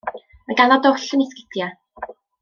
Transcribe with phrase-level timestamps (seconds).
[0.45, 1.67] Mae ganddo dwll yn 'i 'sgidia.